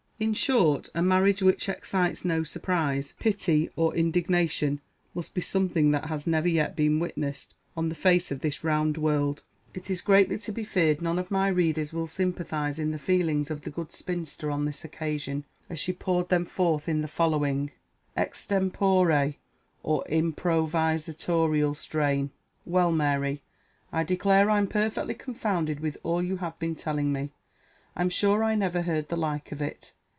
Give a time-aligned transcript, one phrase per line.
[0.21, 4.79] In short, a marriage which excites no surprise, pity, or indignation,
[5.15, 8.97] must be something that has never yet been witnessed on the face of this round
[8.97, 9.41] world.
[9.73, 13.49] It is greatly to be feared none of my readers will sympathise in the feelings
[13.49, 17.71] of the good spinster on this occasion, as she poured them forth in the following
[18.15, 19.33] extempore
[19.81, 22.29] or improvisatorial strain:
[22.63, 23.41] "Well, Mary,
[23.91, 27.31] I declare I'm perfectly confounded with all you have been telling me!
[27.95, 29.93] I'm sure I never heard the like of it!